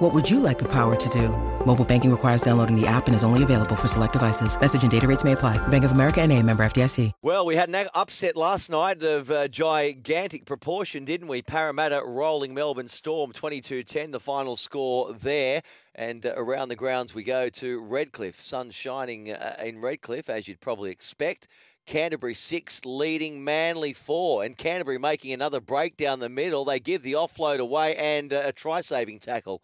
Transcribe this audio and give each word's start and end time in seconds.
What 0.00 0.14
would 0.14 0.30
you 0.30 0.40
like 0.40 0.58
the 0.58 0.64
power 0.64 0.96
to 0.96 1.08
do? 1.10 1.28
Mobile 1.66 1.84
banking 1.84 2.10
requires 2.10 2.40
downloading 2.40 2.74
the 2.74 2.86
app 2.86 3.06
and 3.06 3.14
is 3.14 3.22
only 3.22 3.42
available 3.42 3.76
for 3.76 3.86
select 3.86 4.14
devices. 4.14 4.58
Message 4.58 4.80
and 4.80 4.90
data 4.90 5.06
rates 5.06 5.24
may 5.24 5.32
apply. 5.32 5.58
Bank 5.68 5.84
of 5.84 5.92
America 5.92 6.22
and 6.22 6.32
a 6.32 6.42
member 6.42 6.64
FDIC. 6.64 7.12
Well, 7.20 7.44
we 7.44 7.54
had 7.54 7.68
an 7.68 7.86
upset 7.92 8.34
last 8.34 8.70
night 8.70 9.02
of 9.02 9.30
uh, 9.30 9.48
gigantic 9.48 10.46
proportion, 10.46 11.04
didn't 11.04 11.28
we? 11.28 11.42
Parramatta 11.42 12.00
rolling 12.02 12.54
Melbourne 12.54 12.88
Storm 12.88 13.34
22-10, 13.34 14.12
the 14.12 14.20
final 14.20 14.56
score 14.56 15.12
there. 15.12 15.60
And 15.94 16.24
uh, 16.24 16.32
around 16.34 16.70
the 16.70 16.76
grounds 16.76 17.14
we 17.14 17.22
go 17.22 17.50
to 17.50 17.84
Redcliffe. 17.84 18.40
Sun 18.40 18.70
shining 18.70 19.30
uh, 19.30 19.56
in 19.62 19.82
Redcliffe, 19.82 20.30
as 20.30 20.48
you'd 20.48 20.60
probably 20.60 20.90
expect. 20.90 21.46
Canterbury 21.84 22.34
six, 22.34 22.86
leading 22.86 23.44
Manly 23.44 23.92
four, 23.92 24.44
and 24.44 24.56
Canterbury 24.56 24.98
making 24.98 25.34
another 25.34 25.60
break 25.60 25.98
down 25.98 26.20
the 26.20 26.30
middle. 26.30 26.64
They 26.64 26.80
give 26.80 27.02
the 27.02 27.12
offload 27.12 27.58
away 27.58 27.96
and 27.96 28.32
uh, 28.32 28.44
a 28.46 28.52
try-saving 28.52 29.18
tackle 29.18 29.60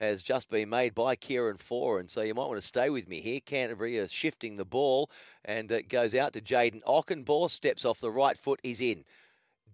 has 0.00 0.22
just 0.22 0.48
been 0.50 0.68
made 0.68 0.94
by 0.94 1.16
Kieran 1.16 1.56
Foran. 1.56 2.10
So 2.10 2.22
you 2.22 2.34
might 2.34 2.48
want 2.48 2.60
to 2.60 2.66
stay 2.66 2.90
with 2.90 3.08
me 3.08 3.20
here. 3.20 3.40
Canterbury 3.40 3.98
are 3.98 4.08
shifting 4.08 4.56
the 4.56 4.64
ball, 4.64 5.10
and 5.44 5.70
it 5.70 5.88
goes 5.88 6.14
out 6.14 6.32
to 6.34 6.40
Jayden 6.40 6.82
Okunbor. 6.84 7.50
Steps 7.50 7.84
off 7.84 8.00
the 8.00 8.10
right 8.10 8.38
foot. 8.38 8.60
He's 8.62 8.80
in. 8.80 9.04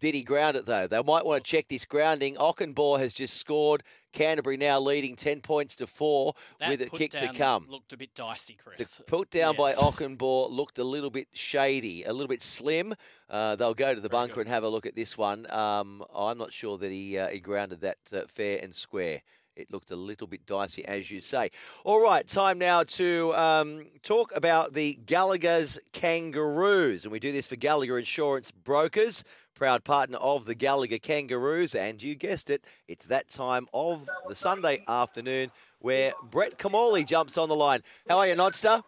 Did 0.00 0.14
he 0.14 0.22
ground 0.22 0.56
it 0.56 0.66
though? 0.66 0.86
They 0.86 1.02
might 1.02 1.24
want 1.24 1.44
to 1.44 1.50
check 1.50 1.68
this 1.68 1.84
grounding. 1.84 2.34
Okunbor 2.36 2.98
has 2.98 3.14
just 3.14 3.36
scored. 3.36 3.82
Canterbury 4.12 4.56
now 4.56 4.78
leading 4.80 5.16
10 5.16 5.40
points 5.40 5.74
to 5.76 5.86
4 5.86 6.34
That 6.60 6.68
with 6.68 6.82
a 6.82 6.90
kick 6.90 7.12
to 7.12 7.32
come. 7.32 7.66
Looked 7.68 7.92
a 7.92 7.96
bit 7.96 8.14
dicey, 8.14 8.56
Chris. 8.62 8.98
The 8.98 9.04
put 9.04 9.30
down 9.30 9.56
by 9.56 9.70
Yes. 9.70 9.80
Okunbor 9.80 10.50
looked 10.50 10.78
a 10.78 10.84
little 10.84 11.10
bit 11.10 11.28
shady, 11.32 12.04
a 12.04 12.12
little 12.12 12.28
bit 12.28 12.42
slim. 12.42 12.94
Uh, 13.30 13.56
they'll 13.56 13.74
go 13.74 13.94
to 13.94 14.00
the 14.00 14.08
bunker 14.08 14.40
and 14.40 14.48
have 14.48 14.62
a 14.62 14.68
look 14.68 14.86
at 14.86 14.94
this 14.94 15.16
one. 15.16 15.50
Um, 15.50 16.04
I'm 16.14 16.38
not 16.38 16.52
sure 16.52 16.76
that 16.78 16.90
he 16.90 17.16
uh, 17.18 17.28
he 17.28 17.40
grounded 17.40 17.80
that 17.80 17.98
uh, 18.12 18.22
fair 18.28 18.60
and 18.62 18.74
square. 18.74 19.22
It 19.56 19.70
looked 19.72 19.90
a 19.92 19.96
little 19.96 20.26
bit 20.26 20.46
dicey, 20.46 20.84
as 20.84 21.10
you 21.10 21.20
say. 21.20 21.50
All 21.84 22.02
right, 22.02 22.26
time 22.26 22.58
now 22.58 22.82
to 22.82 23.32
um, 23.34 23.86
talk 24.02 24.32
about 24.34 24.72
the 24.72 24.98
Gallagher's 25.06 25.78
Kangaroos. 25.92 27.04
And 27.04 27.12
we 27.12 27.20
do 27.20 27.30
this 27.30 27.46
for 27.46 27.56
Gallagher 27.56 27.96
Insurance 27.96 28.50
Brokers, 28.50 29.22
proud 29.54 29.84
partner 29.84 30.18
of 30.18 30.46
the 30.46 30.56
Gallagher 30.56 30.98
Kangaroos. 30.98 31.76
And 31.76 32.02
you 32.02 32.16
guessed 32.16 32.50
it, 32.50 32.64
it's 32.88 33.06
that 33.06 33.30
time 33.30 33.68
of 33.72 34.08
the 34.26 34.34
Sunday 34.34 34.82
afternoon 34.88 35.52
where 35.78 36.14
Brett 36.22 36.58
Kimmorley 36.58 37.06
jumps 37.06 37.38
on 37.38 37.48
the 37.48 37.54
line. 37.56 37.82
How 38.08 38.18
are 38.18 38.26
you, 38.26 38.34
Nodster? 38.34 38.82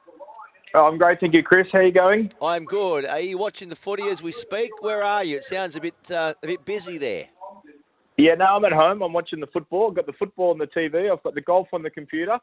Oh, 0.75 0.87
I'm 0.87 0.99
great, 0.99 1.21
thank 1.21 1.33
you, 1.33 1.43
Chris. 1.43 1.69
How 1.73 1.79
are 1.79 1.85
you 1.85 1.93
going? 1.93 2.33
I'm 2.43 2.65
good. 2.65 3.07
Are 3.07 3.21
you 3.21 3.39
watching 3.39 3.69
the 3.69 3.77
footy 3.77 4.03
as 4.09 4.23
we 4.23 4.33
speak? 4.33 4.71
Where 4.83 5.03
are 5.03 5.23
you? 5.23 5.37
It 5.37 5.45
sounds 5.45 5.77
a 5.77 5.81
bit 5.81 5.95
uh, 6.11 6.35
a 6.43 6.47
bit 6.47 6.65
busy 6.65 6.99
there. 6.99 7.29
Yeah, 8.17 8.35
no, 8.35 8.45
I'm 8.47 8.65
at 8.65 8.73
home. 8.73 9.03
I'm 9.03 9.13
watching 9.13 9.41
the 9.41 9.47
football. 9.49 9.89
I've 9.91 9.97
got 9.97 10.07
the 10.07 10.13
football 10.15 10.51
on 10.51 10.59
the 10.59 10.67
TV. 10.67 11.13
I've 11.13 11.23
got 11.23 11.35
the 11.35 11.41
golf 11.43 11.69
on 11.73 11.83
the 11.83 11.91
computer. 11.91 12.39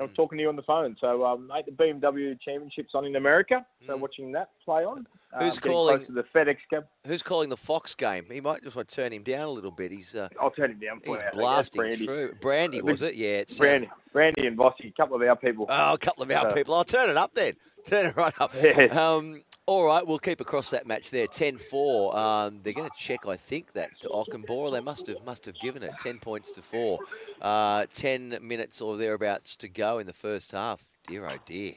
I'm 0.00 0.08
talking 0.08 0.38
to 0.38 0.42
you 0.42 0.48
on 0.48 0.56
the 0.56 0.62
phone. 0.62 0.96
So, 1.00 1.24
um, 1.24 1.46
mate, 1.46 1.66
the 1.66 1.72
BMW 1.72 2.36
Championships 2.40 2.90
on 2.94 3.04
in 3.04 3.14
America. 3.14 3.64
So, 3.86 3.96
watching 3.96 4.32
that 4.32 4.50
play 4.64 4.82
on. 4.84 5.06
Hmm. 5.32 5.44
Who's 5.44 5.54
um, 5.54 5.60
calling? 5.70 6.06
The 6.08 6.24
FedEx 6.34 6.56
Cup. 6.68 6.88
Who's 7.06 7.22
calling 7.22 7.48
the 7.48 7.56
Fox 7.56 7.94
game? 7.94 8.26
He 8.30 8.40
might 8.40 8.62
just 8.64 8.74
want 8.74 8.88
to 8.88 8.94
turn 8.96 9.12
him 9.12 9.22
down 9.22 9.42
a 9.48 9.50
little 9.50 9.70
bit. 9.70 9.92
He's 9.92 10.14
uh, 10.14 10.28
I'll 10.40 10.50
turn 10.50 10.72
him 10.72 10.80
down 10.80 11.00
he's 11.04 11.08
you. 11.08 11.14
I 11.14 11.18
think 11.18 11.22
that's 11.22 11.36
blasting 11.36 11.80
Brandy. 11.80 12.06
through. 12.06 12.34
Brandy 12.40 12.82
was 12.82 13.02
it? 13.02 13.14
Yeah, 13.14 13.38
it's 13.38 13.60
uh, 13.60 13.62
Brandy, 13.62 13.90
Brandy 14.12 14.46
and 14.48 14.56
Bossy, 14.56 14.88
a 14.88 15.00
couple 15.00 15.16
of 15.16 15.22
our 15.22 15.36
people. 15.36 15.66
Oh, 15.68 15.92
a 15.94 15.98
couple 15.98 16.24
of 16.24 16.30
our 16.32 16.50
So- 16.50 16.56
people. 16.56 16.74
I'll 16.74 16.84
turn 16.84 17.08
it 17.08 17.16
up 17.16 17.32
then. 17.34 17.54
Turn 17.86 18.06
it 18.06 18.16
right 18.16 18.34
up. 18.40 18.52
Yeah. 18.62 18.84
Um, 18.86 19.42
all 19.66 19.86
right, 19.86 20.06
we'll 20.06 20.18
keep 20.18 20.40
across 20.40 20.70
that 20.70 20.86
match 20.86 21.10
there. 21.10 21.26
10-4. 21.26 22.14
Um, 22.14 22.60
they're 22.62 22.74
going 22.74 22.88
to 22.90 22.96
check, 22.98 23.26
I 23.26 23.36
think, 23.36 23.72
that 23.72 23.98
to 24.00 24.08
Okunbor. 24.08 24.70
They 24.70 24.80
must 24.80 25.06
have 25.06 25.24
must 25.24 25.46
have 25.46 25.54
given 25.58 25.82
it 25.82 25.92
ten 26.00 26.18
points 26.18 26.50
to 26.52 26.62
four. 26.62 26.98
Uh, 27.40 27.86
Ten 27.92 28.38
minutes 28.42 28.80
or 28.80 28.96
thereabouts 28.96 29.56
to 29.56 29.68
go 29.68 29.98
in 29.98 30.06
the 30.06 30.12
first 30.12 30.52
half. 30.52 30.84
Dear 31.06 31.26
oh 31.28 31.36
dear. 31.46 31.74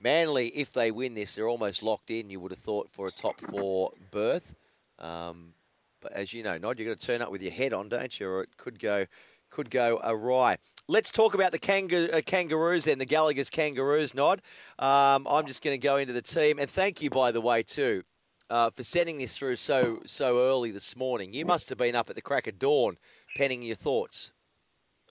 Manly, 0.00 0.48
if 0.48 0.72
they 0.72 0.90
win 0.90 1.14
this, 1.14 1.34
they're 1.34 1.48
almost 1.48 1.82
locked 1.82 2.10
in. 2.10 2.30
You 2.30 2.40
would 2.40 2.52
have 2.52 2.60
thought 2.60 2.88
for 2.90 3.08
a 3.08 3.12
top 3.12 3.40
four 3.40 3.92
berth. 4.10 4.54
Um, 4.98 5.54
but 6.00 6.12
as 6.12 6.32
you 6.32 6.42
know, 6.42 6.56
Nod, 6.58 6.78
you've 6.78 6.88
got 6.88 6.98
to 6.98 7.06
turn 7.06 7.22
up 7.22 7.30
with 7.32 7.42
your 7.42 7.52
head 7.52 7.72
on, 7.72 7.88
don't 7.88 8.18
you? 8.18 8.28
Or 8.28 8.42
it 8.42 8.56
could 8.56 8.78
go 8.78 9.06
could 9.50 9.70
go 9.70 10.00
awry. 10.04 10.56
Let's 10.90 11.12
talk 11.12 11.34
about 11.34 11.52
the 11.52 11.58
kanga- 11.58 12.16
uh, 12.16 12.22
Kangaroos 12.22 12.86
then, 12.86 12.98
the 12.98 13.04
Gallagher's 13.04 13.50
Kangaroos, 13.50 14.14
Nod. 14.14 14.40
Um, 14.78 15.26
I'm 15.28 15.46
just 15.46 15.62
going 15.62 15.78
to 15.78 15.86
go 15.86 15.98
into 15.98 16.14
the 16.14 16.22
team. 16.22 16.58
And 16.58 16.68
thank 16.68 17.02
you, 17.02 17.10
by 17.10 17.30
the 17.30 17.42
way, 17.42 17.62
too, 17.62 18.04
uh, 18.48 18.70
for 18.70 18.82
sending 18.82 19.18
this 19.18 19.36
through 19.36 19.56
so 19.56 20.00
so 20.06 20.38
early 20.40 20.70
this 20.70 20.96
morning. 20.96 21.34
You 21.34 21.44
must 21.44 21.68
have 21.68 21.76
been 21.76 21.94
up 21.94 22.08
at 22.08 22.16
the 22.16 22.22
crack 22.22 22.46
of 22.46 22.58
dawn 22.58 22.96
penning 23.36 23.60
your 23.62 23.76
thoughts. 23.76 24.32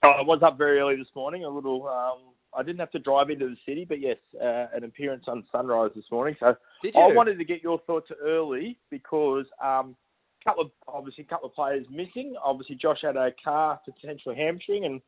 Oh, 0.04 0.10
I 0.10 0.22
was 0.22 0.40
up 0.42 0.58
very 0.58 0.80
early 0.80 0.96
this 0.96 1.14
morning. 1.14 1.44
A 1.44 1.48
little. 1.48 1.86
Um, 1.86 2.34
I 2.52 2.64
didn't 2.64 2.80
have 2.80 2.90
to 2.90 2.98
drive 2.98 3.30
into 3.30 3.46
the 3.46 3.56
city, 3.64 3.86
but 3.88 4.00
yes, 4.00 4.16
uh, 4.42 4.66
an 4.74 4.82
appearance 4.82 5.26
on 5.28 5.44
Sunrise 5.52 5.92
this 5.94 6.06
morning. 6.10 6.34
So 6.40 6.56
Did 6.82 6.96
I 6.96 7.06
wanted 7.12 7.38
to 7.38 7.44
get 7.44 7.62
your 7.62 7.78
thoughts 7.86 8.08
early 8.20 8.80
because 8.90 9.44
um, 9.62 9.94
couple 10.42 10.64
of 10.64 10.70
obviously 10.88 11.24
a 11.24 11.26
couple 11.26 11.48
of 11.48 11.54
players 11.54 11.86
missing. 11.90 12.34
Obviously, 12.42 12.76
Josh 12.76 12.98
had 13.02 13.16
a 13.16 13.30
car 13.44 13.80
potential 13.84 14.34
hamstring, 14.34 14.84
and 14.84 15.00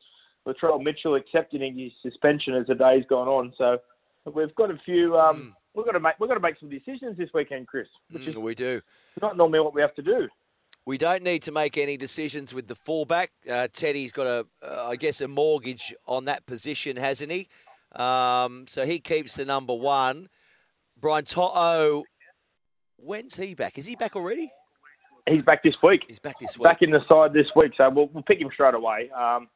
Latrell 0.47 0.81
Mitchell 0.83 1.15
accepting 1.15 1.77
his 1.77 1.91
suspension 2.01 2.55
as 2.55 2.67
the 2.67 2.75
day's 2.75 3.03
gone 3.09 3.27
on. 3.27 3.53
So 3.57 3.77
we've 4.33 4.53
got 4.55 4.71
a 4.71 4.77
few. 4.85 5.17
Um, 5.17 5.55
We've 5.73 5.85
got 5.85 5.93
to 5.93 6.01
make 6.01 6.19
we've 6.19 6.27
got 6.27 6.33
to 6.33 6.41
make 6.41 6.59
some 6.59 6.69
decisions 6.69 7.17
this 7.17 7.29
weekend, 7.33 7.65
Chris, 7.65 7.87
which 8.09 8.27
is 8.27 8.35
Mm, 8.35 8.41
we 8.41 8.55
do. 8.55 8.81
not 9.21 9.37
normally 9.37 9.61
what 9.61 9.73
we 9.73 9.79
have 9.79 9.95
to 9.95 10.01
do. 10.01 10.27
We 10.85 10.97
don't 10.97 11.23
need 11.23 11.43
to 11.43 11.51
make 11.53 11.77
any 11.77 11.95
decisions 11.95 12.53
with 12.53 12.67
the 12.67 12.75
fullback. 12.75 13.31
Uh, 13.49 13.67
Teddy's 13.71 14.11
got 14.11 14.27
a, 14.27 14.45
uh, 14.61 14.87
I 14.89 14.97
guess, 14.97 15.21
a 15.21 15.29
mortgage 15.29 15.93
on 16.05 16.25
that 16.25 16.45
position, 16.45 16.97
hasn't 16.97 17.31
he? 17.31 17.47
Um, 17.95 18.65
so 18.67 18.85
he 18.85 18.99
keeps 18.99 19.35
the 19.37 19.45
number 19.45 19.73
one. 19.73 20.27
Brian 20.99 21.23
To'o, 21.23 22.03
when's 22.97 23.37
he 23.37 23.55
back? 23.55 23.77
Is 23.77 23.85
he 23.85 23.95
back 23.95 24.17
already? 24.17 24.51
He's 25.25 25.43
back 25.43 25.63
this 25.63 25.75
week. 25.81 26.01
He's 26.09 26.19
back 26.19 26.37
this 26.39 26.57
week. 26.57 26.63
Back 26.65 26.81
in 26.81 26.91
the 26.91 26.99
side 27.09 27.31
this 27.31 27.47
week, 27.55 27.71
so 27.77 27.89
we'll, 27.89 28.07
we'll 28.07 28.23
pick 28.23 28.41
him 28.41 28.49
straight 28.53 28.73
away. 28.73 29.09
Um. 29.11 29.47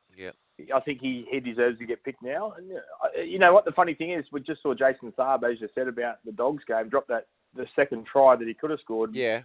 I 0.73 0.79
think 0.79 1.01
he, 1.01 1.25
he 1.29 1.39
deserves 1.39 1.79
to 1.79 1.85
get 1.85 2.03
picked 2.03 2.23
now. 2.23 2.53
And 2.57 2.71
uh, 2.71 3.21
you 3.21 3.39
know 3.39 3.53
what? 3.53 3.65
The 3.65 3.71
funny 3.71 3.93
thing 3.93 4.11
is, 4.11 4.25
we 4.31 4.39
just 4.41 4.61
saw 4.61 4.73
Jason 4.73 5.11
Saab, 5.17 5.43
as 5.49 5.59
you 5.59 5.67
said 5.75 5.87
about 5.87 6.17
the 6.25 6.31
Dogs 6.31 6.63
game, 6.65 6.89
drop 6.89 7.07
that 7.07 7.27
the 7.55 7.67
second 7.75 8.05
try 8.05 8.35
that 8.35 8.47
he 8.47 8.53
could 8.53 8.69
have 8.69 8.79
scored. 8.79 9.13
Yeah. 9.15 9.41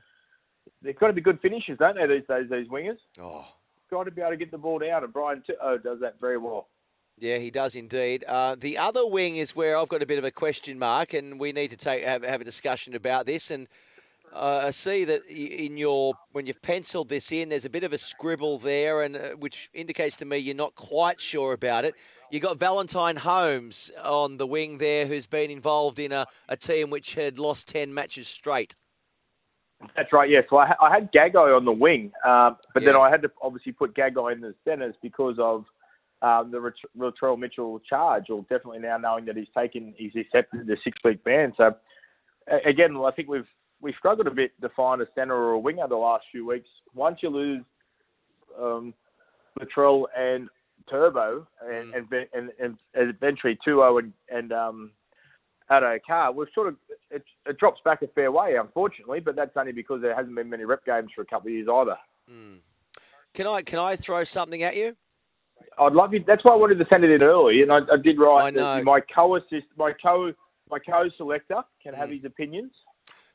They've 0.82 0.98
got 0.98 1.08
to 1.08 1.12
be 1.12 1.20
good 1.20 1.40
finishers, 1.40 1.78
don't 1.78 1.96
they? 1.96 2.06
These 2.06 2.26
days, 2.28 2.46
these 2.50 2.68
wingers. 2.68 2.98
Oh, 3.20 3.46
Got 3.90 4.04
to 4.04 4.12
be 4.12 4.20
able 4.20 4.30
to 4.30 4.36
get 4.36 4.52
the 4.52 4.58
ball 4.58 4.78
down, 4.78 5.02
and 5.02 5.12
Brian 5.12 5.42
To'o 5.44 5.76
does 5.78 5.98
that 6.00 6.20
very 6.20 6.38
well. 6.38 6.68
yeah, 7.18 7.38
he 7.38 7.50
does 7.50 7.74
indeed. 7.74 8.24
Uh, 8.28 8.54
the 8.56 8.78
other 8.78 9.04
wing 9.04 9.36
is 9.36 9.56
where 9.56 9.76
I've 9.76 9.88
got 9.88 10.00
a 10.02 10.06
bit 10.06 10.18
of 10.18 10.24
a 10.24 10.30
question 10.30 10.78
mark, 10.78 11.12
and 11.12 11.40
we 11.40 11.50
need 11.52 11.70
to 11.70 11.76
take 11.76 12.04
have, 12.04 12.22
have 12.22 12.40
a 12.40 12.44
discussion 12.44 12.94
about 12.94 13.26
this. 13.26 13.50
And 13.50 13.66
uh, 14.32 14.62
I 14.66 14.70
see 14.70 15.04
that 15.04 15.26
in 15.26 15.76
your 15.76 16.14
when 16.32 16.46
you've 16.46 16.62
penciled 16.62 17.08
this 17.08 17.32
in, 17.32 17.48
there's 17.48 17.64
a 17.64 17.70
bit 17.70 17.84
of 17.84 17.92
a 17.92 17.98
scribble 17.98 18.58
there, 18.58 19.02
and 19.02 19.16
uh, 19.16 19.30
which 19.30 19.70
indicates 19.74 20.16
to 20.18 20.24
me 20.24 20.38
you're 20.38 20.54
not 20.54 20.74
quite 20.74 21.20
sure 21.20 21.52
about 21.52 21.84
it. 21.84 21.94
You 22.30 22.40
got 22.40 22.58
Valentine 22.58 23.16
Holmes 23.16 23.90
on 24.02 24.36
the 24.36 24.46
wing 24.46 24.78
there, 24.78 25.06
who's 25.06 25.26
been 25.26 25.50
involved 25.50 25.98
in 25.98 26.12
a, 26.12 26.26
a 26.48 26.56
team 26.56 26.90
which 26.90 27.14
had 27.14 27.38
lost 27.38 27.68
ten 27.68 27.92
matches 27.92 28.28
straight. 28.28 28.76
That's 29.96 30.12
right. 30.12 30.28
Yes. 30.28 30.44
Well, 30.50 30.60
I, 30.60 30.86
I 30.86 30.94
had 30.94 31.10
Gagai 31.10 31.56
on 31.56 31.64
the 31.64 31.72
wing, 31.72 32.12
um, 32.26 32.56
but 32.74 32.84
then 32.84 32.96
I 32.96 33.10
had 33.10 33.22
to 33.22 33.30
obviously 33.42 33.72
put 33.72 33.94
Gagai 33.94 34.32
in 34.32 34.40
the 34.40 34.54
centres 34.64 34.94
because 35.02 35.36
of 35.38 35.64
um, 36.22 36.50
the 36.50 36.72
Latrell 36.98 37.38
Mitchell 37.38 37.80
charge, 37.80 38.28
or 38.28 38.42
definitely 38.42 38.80
now 38.80 38.98
knowing 38.98 39.24
that 39.24 39.36
he's 39.36 39.48
taken, 39.56 39.94
he's 39.96 40.14
accepted 40.14 40.66
the 40.66 40.76
six-week 40.84 41.24
ban. 41.24 41.54
So 41.56 41.74
again, 42.64 42.94
I 42.96 43.10
think 43.12 43.28
we've 43.28 43.48
we 43.80 43.94
struggled 43.98 44.26
a 44.26 44.30
bit 44.30 44.52
to 44.60 44.68
find 44.70 45.00
a 45.00 45.06
centre 45.14 45.34
or 45.34 45.52
a 45.52 45.58
winger 45.58 45.86
the 45.88 45.96
last 45.96 46.24
few 46.30 46.46
weeks. 46.46 46.68
Once 46.94 47.18
you 47.22 47.30
lose 47.30 47.62
um, 48.60 48.94
Latrell 49.58 50.04
and 50.16 50.48
Turbo, 50.88 51.46
and 51.66 51.94
and, 51.94 52.06
and, 52.32 52.50
and 52.60 52.78
eventually 52.94 53.58
To'o 53.64 53.98
and 53.98 54.12
and 54.28 54.52
um, 54.52 54.92
Addo 55.70 55.98
Carr, 56.06 56.32
we've 56.32 56.48
sort 56.54 56.68
of 56.68 56.76
it, 57.10 57.24
it 57.46 57.58
drops 57.58 57.80
back 57.84 58.02
a 58.02 58.08
fair 58.08 58.32
way, 58.32 58.56
unfortunately. 58.60 59.20
But 59.20 59.36
that's 59.36 59.56
only 59.56 59.72
because 59.72 60.02
there 60.02 60.14
hasn't 60.14 60.34
been 60.34 60.50
many 60.50 60.64
rep 60.64 60.84
games 60.84 61.10
for 61.14 61.22
a 61.22 61.26
couple 61.26 61.48
of 61.48 61.54
years 61.54 61.68
either. 61.72 61.96
Can 63.34 63.46
I 63.46 63.62
can 63.62 63.78
I 63.78 63.96
throw 63.96 64.24
something 64.24 64.62
at 64.62 64.76
you? 64.76 64.96
I'd 65.78 65.92
love 65.92 66.12
you. 66.12 66.24
That's 66.26 66.44
why 66.44 66.52
I 66.52 66.56
wanted 66.56 66.78
to 66.78 66.86
send 66.92 67.04
it 67.04 67.10
in 67.10 67.22
early, 67.22 67.62
and 67.62 67.72
I, 67.72 67.78
I 67.78 67.96
did 68.02 68.18
write 68.18 68.44
I 68.46 68.50
know. 68.50 68.82
my 68.82 69.00
co-assist, 69.14 69.66
my 69.76 69.92
co, 70.02 70.32
my 70.70 70.78
co-selector 70.78 71.62
can 71.82 71.94
have 71.94 72.10
his 72.10 72.24
opinions. 72.24 72.72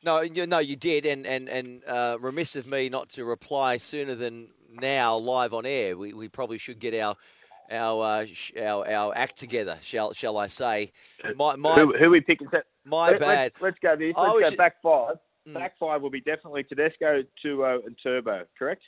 No, 0.06 0.22
you, 0.22 0.46
no, 0.46 0.60
you 0.60 0.76
did, 0.76 1.06
and 1.06 1.26
and 1.26 1.50
and 1.50 1.82
uh, 1.88 2.18
remiss 2.22 2.56
of 2.56 2.68
me 2.68 2.90
not 2.90 3.10
to 3.10 3.26
reply 3.26 3.78
sooner 3.78 4.14
than 4.16 4.50
now, 4.72 5.18
live 5.18 5.54
on 5.54 5.66
air. 5.66 5.98
We 5.98 6.14
we 6.14 6.30
probably 6.30 6.60
should 6.60 6.80
get 6.80 6.94
our 6.94 7.16
our 7.72 8.22
uh, 8.22 8.26
sh- 8.32 8.54
our, 8.58 8.88
our 8.88 9.14
act 9.16 9.38
together, 9.38 9.78
shall 9.82 10.14
shall 10.14 10.38
I 10.38 10.48
say? 10.48 10.92
My 11.36 11.56
my 11.56 11.74
who, 11.74 11.98
who 11.98 12.12
we 12.12 12.22
picking? 12.22 12.48
my 12.86 13.10
Let, 13.12 13.20
bad. 13.20 13.52
Let's, 13.60 13.62
let's 13.62 13.78
go 13.82 13.96
this. 13.96 14.14
Let's 14.16 14.34
was- 14.34 14.50
go 14.52 14.56
back 14.58 14.76
five. 14.84 15.16
Mm. 15.48 15.54
Back 15.54 15.78
five 15.80 16.02
will 16.02 16.10
be 16.10 16.22
definitely 16.22 16.64
Tedesco, 16.64 17.22
To'o, 17.44 17.82
and 17.86 17.96
Turbo. 18.02 18.46
Correct? 18.58 18.82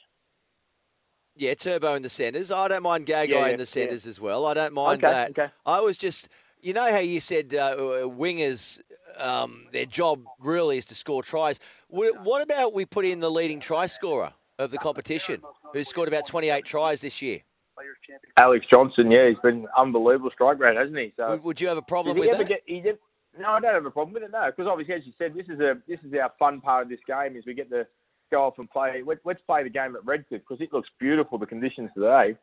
Yeah, 1.35 1.53
Turbo 1.53 1.93
in 1.93 2.01
the 2.01 2.09
centres. 2.09 2.51
I 2.51 2.67
don't 2.67 2.81
mind 2.81 3.05
Gagai 3.05 3.29
Yeah, 3.29 3.47
in 3.49 3.57
the 3.57 3.65
centres 3.67 4.07
as 4.07 4.19
well. 4.19 4.47
I 4.47 4.55
don't 4.55 4.73
mind 4.73 5.03
Okay, 5.03 5.13
that. 5.13 5.29
okay. 5.31 5.47
I 5.67 5.81
was 5.81 5.97
just, 5.99 6.29
you 6.59 6.73
know 6.73 6.91
how 6.91 6.97
you 6.97 7.19
said 7.19 7.53
uh, 7.53 7.75
wingers, 7.77 8.81
um, 9.19 9.67
their 9.71 9.85
job 9.85 10.23
really 10.39 10.77
is 10.77 10.85
to 10.85 10.95
score 10.95 11.23
tries. 11.23 11.59
What, 11.87 12.23
what 12.23 12.41
about 12.41 12.73
we 12.73 12.85
put 12.85 13.05
in 13.05 13.19
the 13.19 13.29
leading 13.29 13.59
try 13.59 13.85
scorer 13.85 14.33
of 14.59 14.71
the 14.71 14.77
competition, 14.77 15.41
who's 15.73 15.87
scored 15.87 16.07
about 16.07 16.25
28 16.25 16.65
tries 16.65 17.01
this 17.01 17.21
year? 17.21 17.41
Alex 18.37 18.65
Johnston. 18.71 19.11
Yeah, 19.11 19.29
he's 19.29 19.37
been 19.43 19.67
unbelievable 19.77 20.31
strike 20.33 20.59
rate, 20.59 20.77
hasn't 20.77 20.97
he? 20.97 21.13
So 21.17 21.39
Would, 21.43 21.61
you 21.61 21.67
have 21.67 21.77
a 21.77 21.81
problem 21.81 22.17
with 22.17 22.31
that? 22.31 22.47
get? 22.47 22.65
Did. 22.65 22.97
No, 23.39 23.49
I 23.49 23.59
don't 23.59 23.73
have 23.73 23.85
a 23.85 23.91
problem 23.91 24.13
with 24.13 24.23
it. 24.23 24.31
No, 24.31 24.45
because 24.47 24.67
obviously, 24.67 24.95
as 24.95 25.05
you 25.05 25.13
said, 25.17 25.33
this 25.35 25.47
is 25.47 25.59
a 25.59 25.75
this 25.87 25.99
is 26.03 26.13
our 26.19 26.31
fun 26.39 26.59
part 26.61 26.83
of 26.83 26.89
this 26.89 26.99
game. 27.07 27.35
Is 27.35 27.45
we 27.45 27.53
get 27.53 27.69
to 27.69 27.85
go 28.31 28.43
off 28.43 28.57
and 28.57 28.69
play. 28.69 29.01
Let, 29.05 29.19
let's 29.25 29.41
play 29.45 29.63
the 29.63 29.69
game 29.69 29.95
at 29.95 30.05
Redcliffe 30.05 30.41
because 30.47 30.61
it 30.61 30.73
looks 30.73 30.89
beautiful. 30.99 31.37
The 31.37 31.45
conditions 31.45 31.91
today. 31.93 32.35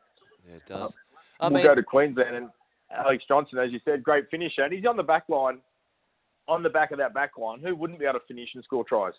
Yeah, 0.47 0.55
it 0.55 0.65
does. 0.65 0.95
I 1.39 1.47
we'll 1.47 1.57
mean, 1.57 1.65
go 1.65 1.75
to 1.75 1.83
Queensland 1.83 2.35
and 2.35 2.49
Alex 2.91 3.23
Johnson, 3.27 3.59
as 3.59 3.71
you 3.71 3.79
said, 3.83 4.03
great 4.03 4.29
finisher, 4.29 4.63
and 4.63 4.73
he's 4.73 4.85
on 4.85 4.95
the 4.95 5.03
back 5.03 5.27
line. 5.27 5.59
On 6.47 6.61
the 6.63 6.69
back 6.69 6.91
of 6.91 6.97
that 6.99 7.13
back 7.13 7.37
line, 7.37 7.59
who 7.59 7.75
wouldn't 7.75 7.99
be 7.99 8.05
able 8.05 8.19
to 8.19 8.25
finish 8.27 8.49
and 8.55 8.63
score 8.63 8.83
tries? 8.83 9.13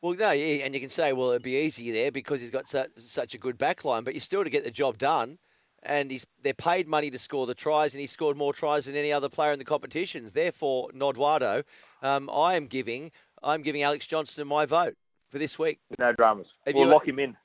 well, 0.00 0.14
no, 0.14 0.32
yeah, 0.32 0.64
and 0.64 0.74
you 0.74 0.80
can 0.80 0.90
say, 0.90 1.12
well, 1.12 1.30
it'd 1.30 1.42
be 1.42 1.56
easy 1.56 1.92
there 1.92 2.10
because 2.10 2.40
he's 2.40 2.50
got 2.50 2.66
such, 2.66 2.90
such 2.96 3.34
a 3.34 3.38
good 3.38 3.56
back 3.56 3.84
line, 3.84 4.02
but 4.02 4.14
you 4.14 4.20
still 4.20 4.42
to 4.42 4.50
get 4.50 4.64
the 4.64 4.70
job 4.70 4.98
done. 4.98 5.38
And 5.84 6.10
he's 6.12 6.24
they're 6.40 6.54
paid 6.54 6.86
money 6.86 7.10
to 7.10 7.18
score 7.18 7.44
the 7.46 7.54
tries, 7.54 7.92
and 7.92 8.00
he 8.00 8.06
scored 8.06 8.36
more 8.36 8.52
tries 8.52 8.84
than 8.86 8.94
any 8.94 9.12
other 9.12 9.28
player 9.28 9.52
in 9.52 9.58
the 9.58 9.64
competitions. 9.64 10.32
Therefore, 10.32 10.90
Nodwado, 10.94 11.64
um, 12.02 12.30
I 12.30 12.54
am 12.54 12.66
giving 12.66 13.10
I'm 13.42 13.62
giving 13.62 13.82
Alex 13.82 14.06
Johnston 14.06 14.46
my 14.46 14.64
vote 14.64 14.94
for 15.28 15.38
this 15.38 15.58
week. 15.58 15.80
No 15.98 16.12
dramas. 16.12 16.46
Have 16.66 16.76
we'll 16.76 16.84
you- 16.84 16.92
lock 16.92 17.08
him 17.08 17.18
in. 17.18 17.36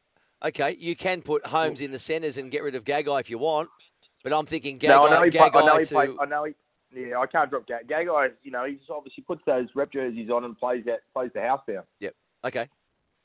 Okay, 0.46 0.78
you 0.80 0.96
can 0.96 1.24
put 1.24 1.48
Holmes 1.48 1.82
in 1.82 1.90
the 1.90 1.98
centres 1.98 2.38
and 2.38 2.52
get 2.52 2.62
rid 2.62 2.76
of 2.76 2.84
Gagai 2.84 3.20
if 3.20 3.28
you 3.32 3.40
want, 3.40 3.70
but 4.24 4.32
I'm 4.32 4.46
thinking 4.46 4.78
no, 4.84 5.08
I 5.08 5.10
know 5.10 5.22
Gagai, 5.22 5.34
he. 5.34 5.38
Play, 5.40 5.50
I 5.54 5.66
know 5.66 5.78
he. 5.80 5.86
to 5.86 6.18
I 6.22 6.26
know 6.26 6.44
he. 6.44 6.54
Yeah, 6.94 7.20
I 7.20 7.28
can't 7.28 7.50
drop 7.50 7.68
Gag. 7.68 7.88
Gagai, 7.88 8.32
you 8.44 8.52
know, 8.52 8.66
he's 8.66 8.80
obviously 8.90 9.24
puts 9.24 9.42
those 9.46 9.68
rep 9.76 9.92
jerseys 9.92 10.30
on 10.30 10.44
and 10.46 10.58
plays 10.58 10.86
that 10.86 11.00
plays 11.14 11.32
the 11.34 11.42
house 11.42 11.62
down. 11.68 11.84
Yep. 12.00 12.16
Okay, 12.46 12.70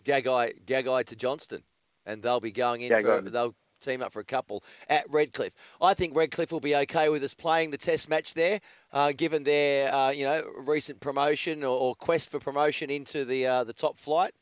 Gagai 0.05 0.65
Gagai 0.65 1.05
to 1.07 1.17
Johnston, 1.17 1.63
and 2.05 2.23
they'll 2.23 2.41
be 2.41 2.53
going 2.53 2.83
in 2.83 2.91
Gagai. 2.91 3.25
for 3.25 3.31
they'll 3.31 3.55
team 3.83 4.03
up 4.03 4.13
for 4.13 4.21
a 4.21 4.25
couple 4.25 4.65
at 4.89 5.05
Redcliffe. 5.11 5.55
I 5.81 5.95
think 5.95 6.17
Redcliffe 6.17 6.53
will 6.53 6.61
be 6.61 6.75
okay 6.75 7.09
with 7.09 7.23
us 7.23 7.35
playing 7.35 7.71
the 7.71 7.79
Test 7.79 8.09
match 8.09 8.35
there, 8.35 8.61
uh, 8.93 9.13
given 9.15 9.43
their 9.43 9.93
uh, 9.95 10.11
you 10.11 10.25
know 10.25 10.43
recent 10.65 11.01
promotion 11.01 11.63
or, 11.63 11.77
or 11.77 11.95
quest 11.95 12.31
for 12.31 12.39
promotion 12.39 12.91
into 12.91 13.25
the 13.25 13.47
uh, 13.47 13.65
the 13.65 13.73
top 13.73 13.99
flight. 13.99 14.35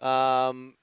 Um, 0.00 0.74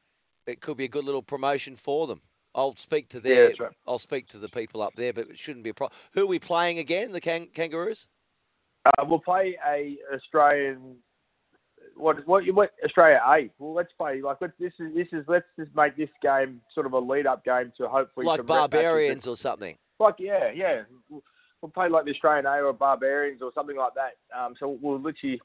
it 0.45 0.61
could 0.61 0.77
be 0.77 0.85
a 0.85 0.89
good 0.89 1.03
little 1.03 1.21
promotion 1.21 1.75
for 1.75 2.07
them. 2.07 2.21
I'll 2.55 2.75
speak 2.75 3.09
to 3.09 3.17
Yeah, 3.17 3.21
their 3.21 3.47
that's 3.47 3.59
right. 3.59 3.71
I'll 3.87 3.99
speak 3.99 4.27
to 4.29 4.37
the 4.37 4.49
people 4.49 4.81
up 4.81 4.95
there, 4.95 5.13
but 5.13 5.29
it 5.29 5.37
shouldn't 5.39 5.63
be 5.63 5.69
a 5.69 5.73
problem. 5.73 5.97
Who 6.13 6.23
are 6.23 6.27
we 6.27 6.39
playing 6.39 6.79
again? 6.79 7.11
The 7.11 7.21
can- 7.21 7.47
Kangaroos. 7.47 8.07
Uh, 8.85 9.05
we'll 9.05 9.19
play 9.19 9.57
a 9.67 9.97
Australian. 10.13 10.97
What 11.95 12.27
what 12.27 12.43
what 12.53 12.71
Australia 12.83 13.19
A? 13.25 13.49
Well, 13.57 13.73
let's 13.73 13.91
play 13.97 14.21
like 14.21 14.37
let's, 14.39 14.53
this 14.59 14.73
is 14.79 14.93
this 14.95 15.07
is 15.11 15.25
let's 15.27 15.45
just 15.59 15.75
make 15.75 15.97
this 15.97 16.09
game 16.21 16.61
sort 16.73 16.85
of 16.85 16.93
a 16.93 16.99
lead 16.99 17.25
up 17.25 17.43
game 17.43 17.73
to 17.77 17.87
hopefully 17.87 18.25
like 18.25 18.37
some 18.37 18.45
rep 18.45 18.55
matches 18.55 18.71
barbarians 18.71 19.27
or 19.27 19.35
something. 19.35 19.75
Like 19.99 20.15
yeah 20.19 20.51
yeah, 20.53 20.83
we'll, 21.09 21.23
we'll 21.61 21.71
play 21.71 21.89
like 21.89 22.05
the 22.05 22.11
Australian 22.11 22.45
A 22.45 22.61
or 22.61 22.73
barbarians 22.73 23.41
or 23.41 23.51
something 23.53 23.75
like 23.75 23.93
that. 23.95 24.37
Um, 24.37 24.53
so 24.59 24.77
we'll 24.79 25.01
literally 25.01 25.41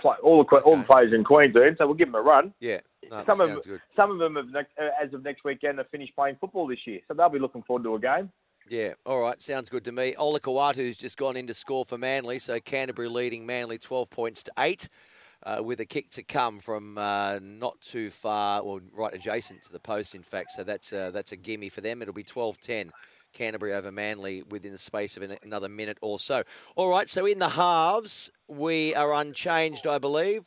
play 0.00 0.16
all 0.22 0.38
the 0.38 0.44
que- 0.44 0.60
all 0.60 0.76
the 0.76 0.84
players 0.84 1.12
in 1.12 1.24
Queensland. 1.24 1.76
So 1.78 1.86
we'll 1.86 1.94
give 1.94 2.08
them 2.08 2.14
a 2.14 2.22
run. 2.22 2.52
Yeah, 2.60 2.80
no, 3.10 3.24
some 3.24 3.40
of 3.40 3.64
good. 3.64 3.80
some 3.96 4.10
of 4.10 4.18
them 4.18 4.36
have 4.36 4.48
next, 4.48 4.72
as 4.78 5.12
of 5.12 5.22
next 5.24 5.44
weekend 5.44 5.78
have 5.78 5.88
finished 5.90 6.14
playing 6.14 6.36
football 6.40 6.66
this 6.66 6.86
year, 6.86 7.00
so 7.08 7.14
they'll 7.14 7.28
be 7.28 7.38
looking 7.38 7.62
forward 7.62 7.84
to 7.84 7.94
a 7.94 8.00
game. 8.00 8.30
Yeah, 8.68 8.94
all 9.04 9.20
right, 9.20 9.40
sounds 9.42 9.68
good 9.68 9.84
to 9.84 9.92
me. 9.92 10.14
Olakau'atu's 10.18 10.96
just 10.96 11.18
gone 11.18 11.36
in 11.36 11.46
to 11.48 11.54
score 11.54 11.84
for 11.84 11.98
Manly, 11.98 12.38
so 12.38 12.58
Canterbury 12.60 13.08
leading 13.08 13.44
Manly 13.44 13.76
12 13.76 14.08
points 14.08 14.42
to 14.44 14.52
8, 14.58 14.88
uh, 15.44 15.62
with 15.62 15.80
a 15.80 15.84
kick 15.84 16.10
to 16.12 16.22
come 16.22 16.58
from 16.60 16.96
uh, 16.96 17.40
not 17.42 17.78
too 17.82 18.08
far, 18.08 18.62
or 18.62 18.80
right 18.90 19.12
adjacent 19.12 19.62
to 19.64 19.72
the 19.72 19.80
post, 19.80 20.14
in 20.14 20.22
fact, 20.22 20.52
so 20.52 20.64
that's, 20.64 20.94
uh, 20.94 21.10
that's 21.10 21.30
a 21.32 21.36
gimme 21.36 21.68
for 21.68 21.82
them. 21.82 22.00
It'll 22.00 22.14
be 22.14 22.22
12 22.22 22.58
10. 22.58 22.90
Canterbury 23.34 23.74
over 23.74 23.92
Manly 23.92 24.42
within 24.48 24.72
the 24.72 24.78
space 24.78 25.16
of 25.16 25.22
an, 25.22 25.36
another 25.42 25.68
minute 25.68 25.98
or 26.00 26.18
so. 26.18 26.44
All 26.76 26.88
right, 26.88 27.08
so 27.10 27.26
in 27.26 27.38
the 27.38 27.50
halves, 27.50 28.30
we 28.48 28.94
are 28.94 29.12
unchanged, 29.12 29.86
I 29.86 29.98
believe. 29.98 30.44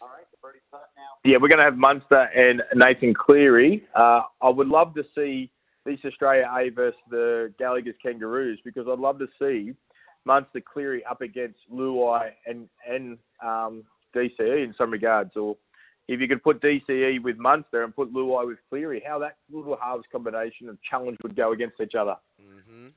Yeah, 1.24 1.38
we're 1.42 1.50
going 1.50 1.60
to 1.60 1.66
have 1.66 1.78
Munster 1.78 2.30
and 2.36 2.64
Nathan 2.74 3.14
Cleary. 3.14 3.86
Uh, 3.94 4.22
I 4.42 4.50
would 4.50 4.68
love 4.68 4.96
to 4.96 5.04
see 5.14 5.52
this 5.86 6.00
Australia 6.06 6.50
A 6.58 6.70
versus 6.70 7.00
the 7.10 7.54
Gallagher's 7.60 7.96
Kangaroos 8.02 8.60
because 8.64 8.88
I'd 8.90 9.00
love 9.00 9.20
to 9.20 9.28
see 9.40 9.74
Munster 10.26 10.62
Cleary 10.62 11.04
up 11.06 11.22
against 11.22 11.60
Luai 11.74 12.30
and 12.46 12.70
and 12.88 13.18
um, 13.44 13.84
DCE 14.16 14.64
in 14.64 14.74
some 14.78 14.92
regards. 14.92 15.32
Or 15.36 15.58
if 16.08 16.22
you 16.22 16.28
could 16.28 16.44
put 16.44 16.62
DCE 16.62 17.22
with 17.22 17.38
Munster 17.38 17.84
and 17.84 17.96
put 17.96 18.14
Luai 18.14 18.48
with 18.48 18.58
Cleary, 18.70 19.04
how 19.06 19.20
that 19.20 19.36
little 19.52 19.78
halves 19.82 20.06
combination 20.12 20.70
of 20.70 20.78
challenge 20.90 21.18
would 21.24 21.36
go 21.36 21.52
against 21.52 21.80
each 21.82 21.96
other. 21.96 22.16
Mm-hmm. 22.42 22.88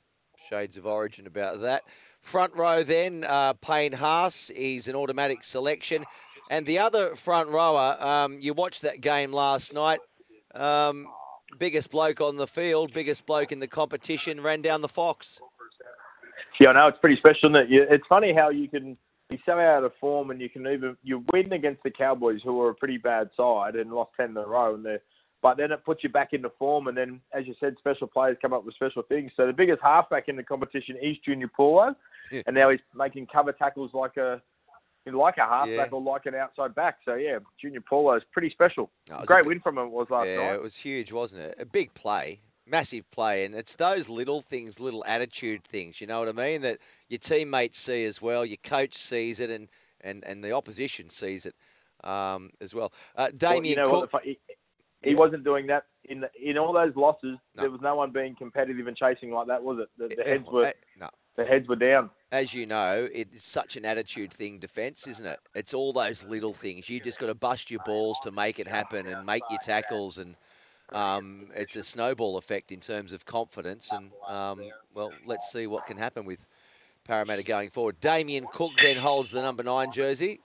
Shades 0.49 0.77
of 0.77 0.87
origin 0.87 1.27
about 1.27 1.61
that. 1.61 1.83
Front 2.21 2.57
row 2.57 2.83
then, 2.83 3.25
uh, 3.25 3.55
Payne 3.55 3.93
Haas. 3.93 4.51
is 4.51 4.89
an 4.89 4.95
automatic 4.95 5.45
selection. 5.45 6.05
And 6.51 6.67
the 6.67 6.79
other 6.79 7.15
front 7.15 7.51
rower, 7.51 7.97
um, 8.01 8.39
you 8.41 8.55
watched 8.55 8.83
that 8.83 9.01
game 9.01 9.33
last 9.33 9.73
night. 9.73 10.01
Um, 10.55 11.07
biggest 11.59 11.91
bloke 11.91 12.21
on 12.21 12.37
the 12.37 12.47
field, 12.47 12.93
biggest 12.93 13.27
bloke 13.27 13.53
in 13.53 13.61
the 13.61 13.69
competition, 13.69 14.41
ran 14.41 14.62
down 14.62 14.81
the 14.81 14.89
Fox. 14.89 15.41
Yeah, 16.59 16.71
I 16.71 16.73
know 16.75 16.89
it's 16.89 16.99
pretty 16.99 17.17
special, 17.17 17.51
isn't 17.51 17.73
it? 17.73 17.89
It's 17.91 18.07
funny 18.09 18.35
how 18.35 18.51
you 18.51 18.69
can 18.69 18.97
be 19.31 19.41
so 19.47 19.53
out 19.59 19.85
of 19.85 19.93
form 20.00 20.31
and 20.31 20.41
you 20.41 20.49
can 20.50 20.67
even 20.67 20.97
you 21.03 21.25
win 21.32 21.53
against 21.53 21.82
the 21.82 21.91
Cowboys, 21.91 22.41
who 22.44 22.61
are 22.61 22.71
a 22.71 22.75
pretty 22.75 22.99
bad 22.99 23.31
side 23.37 23.77
and 23.77 23.93
lost 23.93 24.11
ten 24.17 24.31
in 24.31 24.37
a 24.37 24.47
row, 24.47 24.75
and 24.75 24.85
they're 24.85 25.00
but 25.43 25.57
then 25.57 25.73
it 25.73 25.83
puts 25.87 26.02
you 26.04 26.11
back 26.11 26.35
into 26.35 26.50
form, 26.59 26.87
and 26.88 26.97
then 26.99 27.19
as 27.33 27.47
you 27.47 27.54
said, 27.59 27.75
special 27.78 28.07
players 28.07 28.37
come 28.43 28.52
up 28.52 28.62
with 28.66 28.75
special 28.75 29.00
things. 29.02 29.33
So 29.38 29.47
the 29.47 29.54
biggest 29.54 29.81
halfback 29.83 30.28
in 30.28 30.37
the 30.37 30.43
competition 30.43 30.97
is 31.00 31.16
Junior 31.25 31.49
Paulo, 31.49 31.95
Yeah. 32.31 32.43
and 32.47 32.54
now 32.54 32.69
he's 32.69 32.81
making 32.95 33.26
cover 33.28 33.52
tackles 33.52 33.95
like 33.95 34.16
a 34.19 34.43
like 35.07 35.38
a 35.38 35.47
halfback 35.47 35.90
Yeah. 35.90 35.97
or 35.97 36.02
like 36.02 36.26
an 36.26 36.35
outside 36.35 36.75
back. 36.75 36.99
So 37.07 37.14
yeah, 37.14 37.38
Junior 37.61 37.81
Paulo 37.81 38.14
is 38.16 38.23
pretty 38.33 38.50
special. 38.50 38.90
No, 39.09 39.16
it 39.16 39.21
was 39.21 39.31
a 39.31 39.33
Great 39.33 39.47
win 39.47 39.61
from 39.61 39.78
him 39.78 39.87
it 39.87 39.90
was 39.93 40.09
last 40.11 40.26
yeah, 40.28 40.37
night. 40.37 40.54
it 40.54 40.62
was 40.62 40.76
huge, 40.76 41.11
wasn't 41.11 41.40
it? 41.43 41.54
A 41.59 41.64
big 41.64 41.95
play, 41.95 42.40
massive 42.71 43.11
play, 43.11 43.45
and 43.45 43.55
it's 43.55 43.77
those 43.77 44.09
little 44.09 44.41
things, 44.41 44.79
little 44.81 45.05
attitude 45.07 45.65
things. 45.65 46.00
You 46.00 46.07
know 46.07 46.21
what 46.21 46.29
I 46.29 46.33
mean? 46.33 46.62
That 46.62 46.79
your 47.09 47.19
teammates 47.19 47.79
see 47.79 48.05
as 48.05 48.23
well, 48.23 48.45
your 48.47 48.59
coach 48.62 48.95
sees 48.95 49.41
it, 49.41 49.50
and 49.50 49.69
and, 50.03 50.25
and 50.25 50.43
the 50.43 50.53
opposition 50.53 51.11
sees 51.11 51.45
it 51.45 51.55
um, 52.05 52.50
as 52.61 52.75
well. 52.75 52.93
Uh, 53.17 53.29
Well, 53.33 53.53
Damien 53.57 53.65
you 53.65 53.77
know 53.85 54.07
Cook. 54.07 54.23
He, 54.25 54.39
he 55.03 55.11
Yeah. 55.11 55.17
wasn't 55.17 55.45
doing 55.45 55.67
that 55.67 55.85
in 56.05 56.21
the, 56.21 56.31
in 56.43 56.57
all 56.57 56.73
those 56.73 56.95
losses. 56.97 57.37
No. 57.55 57.62
There 57.62 57.71
was 57.71 57.81
no 57.83 57.95
one 57.97 58.11
being 58.11 58.35
competitive 58.35 58.87
and 58.87 58.97
chasing 58.97 59.31
like 59.31 59.47
that, 59.49 59.62
was 59.62 59.79
it? 59.81 59.89
The, 59.99 60.15
the 60.15 60.27
Eh, 60.27 60.31
heads 60.31 60.49
were 60.50 60.67
eh, 60.67 60.73
no. 60.99 61.09
the 61.37 61.45
heads 61.45 61.69
were 61.69 61.77
down. 61.77 62.11
As 62.33 62.55
you 62.55 62.65
know, 62.67 63.09
it's 63.12 63.45
such 63.45 63.77
an 63.77 63.85
attitude 63.85 64.33
thing, 64.33 64.59
defence, 64.59 65.07
isn't 65.07 65.27
it? 65.27 65.39
It's 65.55 65.75
all 65.75 65.93
those 65.93 66.25
little 66.25 66.53
things. 66.55 66.89
You 66.89 67.00
just 67.00 67.19
got 67.19 67.27
to 67.27 67.35
bust 67.35 67.71
your 67.71 67.81
balls 67.85 68.19
to 68.21 68.31
make 68.31 68.59
it 68.59 68.69
happen 68.69 69.07
and 69.07 69.27
make 69.27 69.43
your 69.50 69.59
tackles, 69.59 70.17
and 70.17 70.37
um, 70.92 71.49
it's 71.54 71.76
a 71.76 71.82
snowball 71.82 72.37
effect 72.38 72.73
in 72.73 72.80
terms 72.80 73.12
of 73.12 73.25
confidence. 73.25 73.90
And 73.92 74.11
um, 74.28 74.62
well, 74.94 75.12
let's 75.26 75.50
see 75.52 75.66
what 75.66 75.87
can 75.87 75.97
happen 75.97 76.25
with 76.25 76.47
Parramatta 77.04 77.42
going 77.42 77.70
forward. 77.70 78.00
Damien 78.00 78.47
Cook 78.52 78.73
then 78.82 78.97
holds 78.97 79.30
the 79.30 79.42
number 79.42 79.62
nine 79.62 79.90
jersey. 79.92 80.40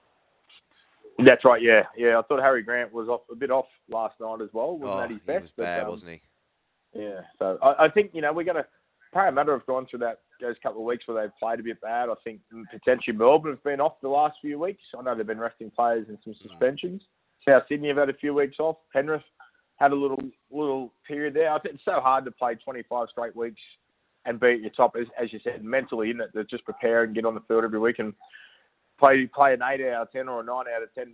That's 1.19 1.45
right. 1.45 1.61
Yeah, 1.61 1.83
yeah. 1.95 2.19
I 2.19 2.21
thought 2.23 2.41
Harry 2.41 2.61
Grant 2.61 2.91
was 2.93 3.07
off 3.07 3.21
a 3.31 3.35
bit 3.35 3.49
off 3.49 3.67
last 3.89 4.15
night 4.19 4.41
as 4.41 4.49
well. 4.51 4.77
Wasn't 4.77 4.97
Oh, 4.97 5.01
that 5.01 5.09
his 5.11 5.19
best? 5.19 5.37
he 5.37 5.41
was 5.43 5.51
But, 5.55 5.63
bad, 5.63 5.83
um, 5.83 5.89
wasn't 5.89 6.11
he? 6.11 6.21
Yeah. 6.93 7.21
So 7.39 7.57
I, 7.61 7.85
I 7.85 7.89
think 7.89 8.11
you 8.13 8.21
know 8.21 8.33
we're 8.33 8.43
going 8.43 8.57
to 8.57 8.65
Parramatta 9.13 9.51
have 9.53 9.65
gone 9.65 9.85
through 9.89 9.99
that 9.99 10.19
those 10.41 10.55
couple 10.61 10.81
of 10.81 10.85
weeks 10.85 11.07
where 11.07 11.21
they've 11.21 11.35
played 11.39 11.61
a 11.61 11.63
bit 11.63 11.79
bad. 11.79 12.09
I 12.09 12.15
think 12.25 12.41
potentially 12.69 13.15
Melbourne 13.15 13.53
have 13.53 13.63
been 13.63 13.79
off 13.79 13.93
the 14.01 14.09
last 14.09 14.35
few 14.41 14.59
weeks. 14.59 14.83
I 14.97 15.01
know 15.01 15.15
they've 15.15 15.25
been 15.25 15.39
resting 15.39 15.71
players 15.71 16.07
and 16.09 16.17
some 16.25 16.33
Mm. 16.33 16.41
suspensions. 16.49 17.01
South 17.47 17.63
Sydney 17.69 17.87
have 17.89 17.97
had 17.97 18.09
a 18.09 18.13
few 18.13 18.33
weeks 18.33 18.57
off. 18.59 18.75
Penrith 18.91 19.21
had 19.77 19.91
a 19.91 19.96
little 19.96 20.20
little 20.51 20.94
period 21.08 21.34
there. 21.34 21.51
I 21.51 21.60
think 21.60 21.75
it's 21.75 21.86
so 21.86 22.00
hard 22.00 22.25
to 22.25 22.32
play 22.32 22.55
25 22.55 23.08
straight 23.12 23.36
weeks 23.36 23.62
and 24.25 24.39
be 24.39 24.53
at 24.53 24.62
your 24.62 24.72
top, 24.72 24.96
as, 25.00 25.08
as 25.22 25.32
you 25.32 25.39
said, 25.44 25.63
mentally, 25.63 26.10
isn't 26.10 26.22
it? 26.22 26.34
To 26.34 26.44
just 26.46 26.65
prepare 26.65 27.03
and 27.03 27.13
get 27.13 27.25
on 27.25 27.36
the 27.36 27.41
field 27.41 27.63
every 27.63 27.79
week 27.79 28.00
and 28.00 28.13
play 28.98 29.27
play 29.27 29.53
an 29.53 29.62
eight 29.63 29.86
out 29.86 30.03
of 30.03 30.12
ten 30.12 30.27
or 30.27 30.41
a 30.41 30.44
nine 30.44 30.65
out 30.74 30.84
of 30.84 30.94
ten 30.96 31.13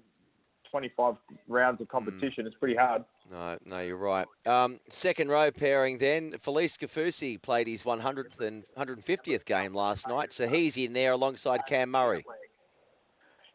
25 0.72 1.16
rounds 1.48 1.82
of 1.82 1.88
competition. 1.90 2.46
Mm. 2.46 2.48
It's 2.48 2.56
pretty 2.56 2.76
hard. 2.76 3.04
No, 3.30 3.58
no, 3.66 3.80
you're 3.80 3.98
right. 3.98 4.26
Um, 4.46 4.80
second 4.90 5.30
row 5.30 5.52
pairing 5.52 6.00
then. 6.00 6.32
Felise 6.32 6.78
Kaufusi 6.78 7.42
played 7.42 7.68
his 7.68 7.84
100th 7.84 8.40
and 8.40 8.64
150th 8.78 9.46
game 9.46 9.74
last 9.74 10.08
night, 10.08 10.34
so 10.34 10.48
he's 10.48 10.78
in 10.78 10.94
there 10.94 11.12
alongside 11.12 11.62
Cam 11.68 11.92
Murray. 11.92 12.24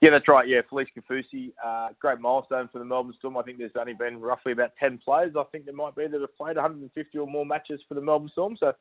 Yeah, 0.02 0.10
that's 0.10 0.28
right. 0.28 0.46
Yeah, 0.46 0.60
Felise 0.70 0.88
Kaufusi, 0.96 1.52
uh, 1.64 1.88
great 1.98 2.20
milestone 2.20 2.68
for 2.70 2.78
the 2.78 2.84
Melbourne 2.84 3.14
Storm. 3.18 3.36
I 3.38 3.42
think 3.42 3.58
there's 3.58 3.70
only 3.78 3.94
been 3.94 4.20
roughly 4.20 4.52
about 4.52 4.72
10 4.78 4.98
players. 5.02 5.34
I 5.38 5.44
think 5.44 5.64
there 5.64 5.74
might 5.74 5.96
be 5.96 6.06
that 6.06 6.20
have 6.20 6.36
played 6.36 6.56
150 6.56 7.18
or 7.18 7.26
more 7.26 7.46
matches 7.46 7.80
for 7.88 7.94
the 7.94 8.02
Melbourne 8.02 8.28
Storm. 8.32 8.56
So 8.60 8.72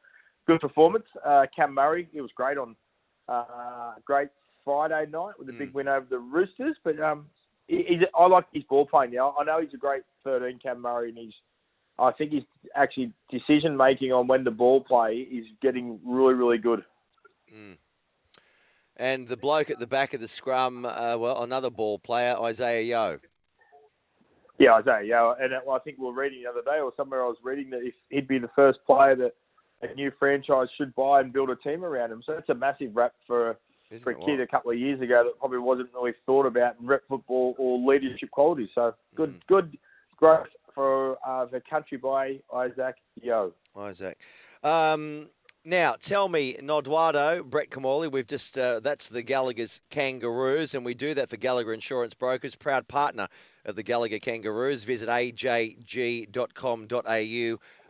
good 0.46 0.60
performance. 0.60 1.06
Uh, 1.26 1.46
Cam 1.56 1.74
Murray, 1.74 2.10
it 2.14 2.22
was 2.22 2.32
great 2.36 2.58
on 2.58 2.76
uh, 3.30 3.94
great 4.04 4.28
Friday 4.66 5.10
night 5.10 5.34
with 5.40 5.48
a 5.48 5.54
mm. 5.54 5.60
big 5.60 5.74
win 5.74 5.88
over 5.88 6.06
the 6.10 6.20
Roosters. 6.20 6.76
But 6.84 7.00
um, 7.00 7.28
he, 7.68 8.00
I 8.14 8.28
like 8.28 8.46
his 8.54 8.64
ball 8.64 8.86
playing 8.86 9.14
now. 9.14 9.36
I 9.40 9.46
know 9.46 9.62
he's 9.62 9.74
a 9.74 9.78
great 9.78 10.04
13, 10.26 10.60
Cam 10.62 10.82
Murray, 10.82 11.10
and 11.10 11.18
he's 11.18 11.34
I 11.98 12.12
think 12.12 12.34
his 12.34 12.44
actually 12.76 13.14
decision 13.30 13.78
making 13.78 14.12
on 14.12 14.28
when 14.28 14.44
the 14.44 14.52
ball 14.52 14.82
play 14.82 15.28
is 15.32 15.46
getting 15.62 16.00
really, 16.06 16.34
really 16.34 16.58
good. 16.58 16.84
Mm. 17.54 17.78
And 18.98 19.28
the 19.28 19.38
bloke 19.38 19.70
at 19.70 19.80
the 19.80 19.88
back 19.88 20.14
of 20.14 20.22
the 20.22 20.28
scrum, 20.28 20.86
uh, 20.86 21.18
well, 21.18 21.44
another 21.44 21.70
ball 21.70 22.00
player, 22.00 22.36
Isaiah 22.42 22.82
Yeo. 22.82 23.20
Yeah, 24.58 24.76
Isaah 24.76 25.04
Yeo. 25.04 25.36
And 25.40 25.54
I 25.54 25.80
think 25.80 25.98
we 25.98 26.06
were 26.06 26.14
reading 26.14 26.44
the 26.44 26.50
other 26.50 26.62
day, 26.62 26.80
or 26.80 26.94
somewhere 26.96 27.24
I 27.24 27.28
was 27.28 27.38
reading 27.44 27.70
that 27.72 27.82
if 27.82 27.94
he'd 28.10 28.28
be 28.28 28.40
the 28.40 28.50
first 28.56 28.80
player 28.86 29.16
that 29.18 29.34
a 29.82 29.94
new 29.96 30.12
franchise 30.18 30.68
should 30.78 30.96
buy 30.96 31.20
and 31.20 31.34
build 31.34 31.50
a 31.50 31.56
team 31.58 31.84
around 31.84 32.12
him. 32.12 32.24
So 32.26 32.34
that's 32.34 32.50
a 32.50 32.56
massive 32.56 32.96
rap 32.96 33.14
for 33.28 33.58
Isn't 33.92 34.04
for 34.04 34.12
a 34.12 34.26
kid 34.26 34.40
a 34.40 34.48
couple 34.48 34.72
of 34.72 34.78
years 34.78 35.02
ago 35.02 35.24
that 35.26 35.38
probably 35.40 35.60
wasn't 35.60 35.90
really 35.94 36.14
thought 36.26 36.46
about 36.46 36.76
in 36.80 36.88
rep 36.88 37.02
football 37.10 37.56
or 37.58 37.78
leadership 37.78 38.32
qualities. 38.32 38.70
So 38.74 38.94
good, 39.16 39.34
mm. 39.34 39.48
good 39.48 39.78
growth 40.16 40.48
for 40.74 41.18
uh, 41.26 41.46
the 41.46 41.62
country 41.70 41.98
by 41.98 42.40
Isaah 42.54 42.94
Yeo. 43.22 43.52
Isaac. 43.78 44.18
Um, 44.64 45.28
now, 45.66 45.96
tell 46.00 46.30
me, 46.30 46.54
Noduado, 46.62 47.44
Brett 47.44 47.72
Kimmorley, 47.72 48.12
we've 48.12 48.28
just, 48.28 48.58
uh, 48.58 48.80
that's 48.80 49.10
the 49.10 49.24
Gallagher's 49.24 49.82
Kangaroos, 49.90 50.76
and 50.76 50.86
we 50.86 50.94
do 50.94 51.16
that 51.16 51.30
for 51.30 51.38
Gallagher 51.38 51.74
Insurance 51.74 52.14
Brokers, 52.14 52.56
proud 52.56 52.88
partner 52.88 53.28
of 53.66 53.76
the 53.76 53.82
Gallagher 53.82 54.20
Kangaroos. 54.20 54.84
Visit 54.84 55.10
ajg.com.au 55.10 56.30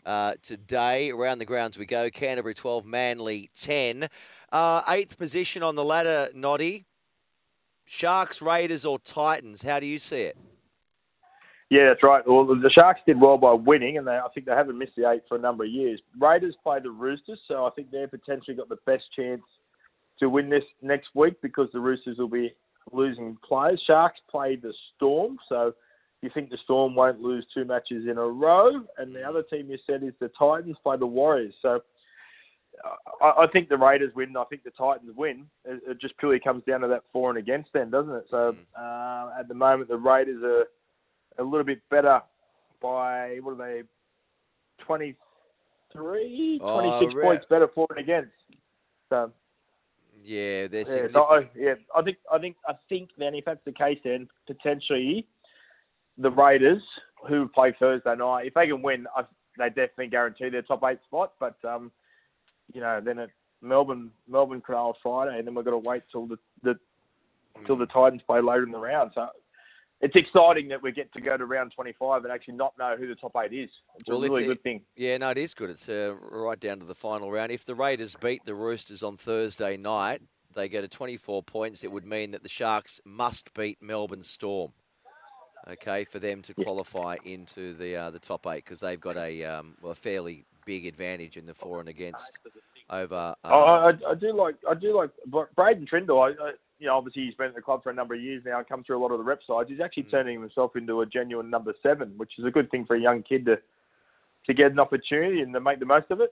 uh, 0.05 0.33
today. 0.41 1.11
Around 1.11 1.39
the 1.39 1.45
grounds 1.45 1.77
we 1.77 1.85
go. 1.85 2.09
Canterbury 2.09 2.53
12, 2.53 2.85
Manly 2.85 3.49
10. 3.59 4.07
Uh, 4.51 4.81
eighth 4.87 5.17
position 5.17 5.61
on 5.61 5.75
the 5.75 5.83
ladder, 5.83 6.29
Noddy. 6.33 6.85
Sharks, 7.85 8.41
Raiders, 8.41 8.85
or 8.85 8.99
Titans? 8.99 9.63
How 9.63 9.79
do 9.79 9.85
you 9.85 9.99
see 9.99 10.21
it? 10.21 10.37
Yeah, 11.69 11.87
that's 11.89 12.03
right. 12.03 12.21
Well, 12.27 12.45
the 12.45 12.71
Sharks 12.77 13.01
did 13.07 13.19
well 13.19 13.37
by 13.37 13.53
winning, 13.53 13.97
and 13.97 14.05
they, 14.05 14.11
I 14.11 14.27
think 14.33 14.45
they 14.45 14.53
haven't 14.53 14.77
missed 14.77 14.93
the 14.95 15.09
eight 15.09 15.23
for 15.27 15.35
a 15.35 15.41
number 15.41 15.63
of 15.63 15.71
years. 15.71 15.99
Raiders 16.19 16.55
play 16.63 16.79
the 16.81 16.91
Roosters, 16.91 17.39
so 17.47 17.65
I 17.65 17.71
think 17.71 17.89
they've 17.89 18.09
potentially 18.09 18.55
got 18.55 18.69
the 18.69 18.77
best 18.85 19.03
chance 19.15 19.41
to 20.19 20.29
win 20.29 20.49
this 20.49 20.63
next 20.81 21.07
week 21.15 21.41
because 21.41 21.67
the 21.73 21.79
Roosters 21.79 22.17
will 22.17 22.29
be 22.29 22.53
losing 22.91 23.35
players. 23.47 23.81
Sharks 23.87 24.19
play 24.29 24.55
the 24.55 24.73
Storm, 24.95 25.37
so 25.49 25.73
you 26.21 26.29
think 26.33 26.51
the 26.51 26.57
Storm 26.63 26.93
won't 26.95 27.21
lose 27.21 27.45
two 27.53 27.65
matches 27.65 28.05
in 28.09 28.17
a 28.17 28.27
row. 28.27 28.83
And 28.97 29.15
the 29.15 29.23
other 29.23 29.41
team 29.41 29.69
you 29.69 29.77
said 29.87 30.03
is 30.03 30.13
the 30.19 30.31
Titans 30.37 30.77
play 30.83 30.97
the 30.97 31.07
Warriors. 31.07 31.53
So 31.63 31.81
I, 33.21 33.43
I 33.43 33.47
think 33.51 33.69
the 33.69 33.77
Raiders 33.77 34.13
win. 34.15 34.35
I 34.37 34.43
think 34.45 34.63
the 34.63 34.71
Titans 34.71 35.11
win. 35.15 35.45
It, 35.65 35.81
it, 35.87 36.01
just 36.01 36.17
purely 36.17 36.39
comes 36.39 36.63
down 36.65 36.81
to 36.81 36.87
that 36.89 37.03
for 37.11 37.29
and 37.29 37.39
against 37.39 37.69
then, 37.73 37.89
doesn't 37.89 38.13
it? 38.13 38.25
So 38.29 38.53
mm. 38.53 38.57
uh, 38.77 39.39
at 39.39 39.47
the 39.47 39.53
moment, 39.53 39.89
the 39.89 39.97
Raiders 39.97 40.43
are 40.43 40.65
a 41.37 41.43
little 41.43 41.63
bit 41.63 41.81
better 41.89 42.21
by 42.81 43.39
what 43.41 43.53
are 43.53 43.55
they? 43.57 43.83
23, 44.79 46.59
oh, 46.61 46.99
26 46.99 47.21
points 47.21 47.45
better 47.49 47.67
for 47.73 47.87
and 47.89 47.99
against. 47.99 48.31
So 49.09 49.31
yeah, 50.23 50.67
they're 50.67 51.03
yeah, 51.03 51.07
no, 51.13 51.45
yeah, 51.55 51.75
I 51.95 52.01
think 52.01 52.17
I 52.31 52.39
think 52.39 52.55
I 52.67 52.73
think 52.89 53.09
then 53.17 53.35
if 53.35 53.45
that's 53.45 53.63
the 53.65 53.71
case, 53.71 53.99
then 54.03 54.27
potentially 54.47 55.27
the 56.17 56.31
Raiders 56.31 56.81
who 57.27 57.47
play 57.47 57.75
Thursday 57.77 58.15
night, 58.15 58.47
if 58.47 58.53
they 58.53 58.67
can 58.67 58.81
win, 58.81 59.07
I, 59.15 59.23
they 59.57 59.69
definitely 59.69 60.07
guarantee 60.07 60.49
their 60.49 60.61
top 60.61 60.83
eight 60.83 60.99
spot. 61.05 61.33
But 61.39 61.57
um, 61.63 61.91
you 62.73 62.81
know, 62.81 63.01
then 63.03 63.19
at 63.19 63.29
Melbourne, 63.61 64.11
Melbourne 64.27 64.61
Cronulla 64.61 64.93
Friday, 65.01 65.37
and 65.37 65.47
then 65.47 65.55
we've 65.55 65.65
got 65.65 65.71
to 65.71 65.77
wait 65.77 66.03
till 66.11 66.27
the, 66.27 66.37
the 66.63 66.75
till 67.65 67.77
the 67.77 67.85
Titans 67.85 68.21
play 68.25 68.41
later 68.41 68.63
in 68.63 68.71
the 68.71 68.79
round. 68.79 69.11
So 69.15 69.27
it's 70.05 70.15
exciting 70.15 70.67
that 70.67 70.83
we 70.83 70.91
get 70.91 71.11
to 71.13 71.19
go 71.19 71.35
to 71.35 71.47
round 71.47 71.71
25 71.73 72.23
and 72.23 72.31
actually 72.31 72.53
not 72.53 72.77
know 72.77 72.95
who 72.95 73.07
the 73.07 73.15
top 73.15 73.35
eight 73.43 73.51
is. 73.51 73.71
It's 73.95 74.07
well, 74.07 74.19
a 74.19 74.21
really 74.21 74.45
good 74.45 74.61
thing. 74.61 74.81
Yeah, 74.95 75.17
no, 75.17 75.31
it 75.31 75.39
is 75.39 75.55
good. 75.55 75.71
It's 75.71 75.89
uh, 75.89 76.13
right 76.21 76.59
down 76.59 76.79
to 76.79 76.85
the 76.85 76.93
final 76.93 77.31
round. 77.31 77.51
If 77.51 77.65
the 77.65 77.73
Raiders 77.73 78.15
beat 78.15 78.45
the 78.45 78.53
Roosters 78.53 79.01
on 79.01 79.17
Thursday 79.17 79.77
night, 79.77 80.21
they 80.53 80.69
go 80.69 80.79
to 80.79 80.87
24 80.87 81.41
points. 81.41 81.83
It 81.83 81.91
would 81.91 82.05
mean 82.05 82.31
that 82.31 82.43
the 82.43 82.49
Sharks 82.49 83.01
must 83.03 83.51
beat 83.55 83.81
Melbourne 83.81 84.21
Storm. 84.21 84.73
Okay, 85.67 86.03
for 86.03 86.19
them 86.19 86.43
to 86.43 86.53
qualify 86.53 87.17
yeah. 87.23 87.33
into 87.33 87.73
the 87.73 87.95
uh, 87.95 88.11
the 88.11 88.19
top 88.19 88.45
eight 88.45 88.63
because 88.63 88.81
they've 88.81 88.99
got 88.99 89.17
a 89.17 89.43
um, 89.45 89.73
well, 89.81 89.93
a 89.93 89.95
fairly 89.95 90.45
big 90.63 90.85
advantage 90.85 91.37
in 91.37 91.47
the 91.47 91.55
for 91.55 91.79
and 91.79 91.89
against 91.89 92.37
over. 92.91 93.33
Um, 93.43 93.51
oh, 93.51 93.63
I, 93.63 94.11
I, 94.11 94.13
do 94.13 94.31
like 94.33 94.57
I 94.69 94.75
do 94.75 94.95
like 94.95 95.09
Braydon 95.55 95.87
Trindall. 95.87 96.21
I, 96.21 96.49
I, 96.49 96.51
you 96.79 96.87
know, 96.87 96.97
obviously 96.97 97.25
he's 97.25 97.35
been 97.35 97.47
at 97.47 97.55
the 97.55 97.61
club 97.61 97.83
for 97.83 97.89
a 97.89 97.93
number 97.93 98.15
of 98.15 98.21
years 98.21 98.43
now 98.45 98.57
and 98.57 98.67
come 98.67 98.83
through 98.83 98.97
a 98.97 99.01
lot 99.01 99.11
of 99.11 99.17
the 99.17 99.23
rep 99.23 99.39
sides. 99.47 99.69
He's 99.69 99.79
actually 99.79 100.03
mm. 100.03 100.11
turning 100.11 100.39
himself 100.39 100.75
into 100.75 101.01
a 101.01 101.05
genuine 101.05 101.49
number 101.49 101.73
seven, 101.81 102.13
which 102.17 102.33
is 102.37 102.45
a 102.45 102.51
good 102.51 102.69
thing 102.69 102.85
for 102.85 102.95
a 102.95 103.01
young 103.01 103.23
kid 103.23 103.45
to 103.45 103.57
to 104.47 104.53
get 104.53 104.71
an 104.71 104.79
opportunity 104.79 105.41
and 105.41 105.53
to 105.53 105.59
make 105.59 105.79
the 105.79 105.85
most 105.85 106.11
of 106.11 106.21
it. 106.21 106.31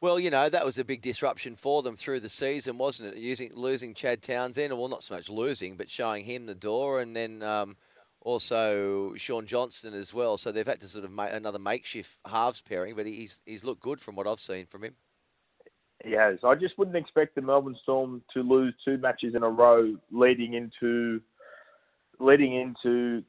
Well, 0.00 0.20
you 0.20 0.28
know 0.30 0.48
that 0.50 0.66
was 0.66 0.78
a 0.78 0.84
big 0.84 1.00
disruption 1.00 1.56
for 1.56 1.82
them 1.82 1.96
through 1.96 2.20
the 2.20 2.28
season, 2.28 2.76
wasn't 2.76 3.14
it? 3.14 3.20
Using 3.20 3.52
losing 3.54 3.94
Chad 3.94 4.22
Townsend, 4.22 4.76
well, 4.76 4.88
not 4.88 5.04
so 5.04 5.14
much 5.14 5.30
losing, 5.30 5.76
but 5.76 5.90
showing 5.90 6.24
him 6.24 6.46
the 6.46 6.54
door, 6.54 7.00
and 7.00 7.16
then 7.16 7.42
um, 7.42 7.76
also 8.20 9.14
Shaun 9.14 9.46
Johnson 9.46 9.94
as 9.94 10.12
well. 10.12 10.36
So 10.36 10.52
they've 10.52 10.66
had 10.66 10.80
to 10.80 10.88
sort 10.88 11.04
of 11.04 11.12
make 11.12 11.32
another 11.32 11.58
makeshift 11.58 12.18
halves 12.26 12.60
pairing, 12.60 12.96
but 12.96 13.06
he's 13.06 13.40
he's 13.46 13.64
looked 13.64 13.80
good 13.80 14.00
from 14.00 14.16
what 14.16 14.26
I've 14.26 14.40
seen 14.40 14.66
from 14.66 14.84
him. 14.84 14.96
He 16.04 16.12
has. 16.12 16.38
I 16.44 16.54
just 16.54 16.76
wouldn't 16.78 16.96
expect 16.96 17.34
the 17.34 17.40
Melbourne 17.40 17.76
Storm 17.82 18.22
to 18.34 18.42
lose 18.42 18.74
two 18.84 18.98
matches 18.98 19.34
in 19.34 19.42
a 19.42 19.48
row 19.48 19.96
leading 20.10 20.54
into 20.54 21.20
leading 22.20 22.54
into 22.54 23.22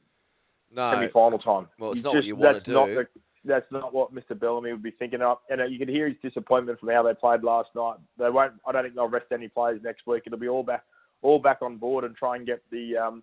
no. 0.74 0.92
semi-final 0.92 1.38
time. 1.38 1.68
Well, 1.78 1.92
it's 1.92 2.02
not 2.02 2.12
just, 2.12 2.22
what 2.22 2.24
you 2.24 2.36
want 2.36 2.64
to 2.64 2.70
do. 2.70 2.94
The, 2.94 3.06
that's 3.44 3.70
not 3.70 3.94
what 3.94 4.14
Mr. 4.14 4.38
Bellamy 4.38 4.72
would 4.72 4.82
be 4.82 4.90
thinking 4.90 5.22
of. 5.22 5.38
And 5.48 5.60
uh, 5.60 5.64
you 5.64 5.78
can 5.78 5.88
hear 5.88 6.08
his 6.08 6.16
disappointment 6.22 6.80
from 6.80 6.90
how 6.90 7.02
they 7.02 7.14
played 7.14 7.42
last 7.42 7.70
night. 7.74 7.96
They 8.18 8.28
won't. 8.28 8.54
I 8.66 8.72
don't 8.72 8.82
think 8.82 8.94
they'll 8.94 9.08
rest 9.08 9.26
any 9.32 9.48
players 9.48 9.80
next 9.82 10.06
week. 10.06 10.24
It'll 10.26 10.38
be 10.38 10.48
all 10.48 10.62
back, 10.62 10.84
all 11.22 11.38
back 11.38 11.62
on 11.62 11.76
board 11.76 12.04
and 12.04 12.14
try 12.14 12.36
and 12.36 12.46
get 12.46 12.62
the 12.70 12.96
um, 12.96 13.22